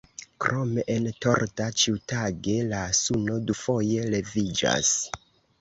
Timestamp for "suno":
3.03-3.39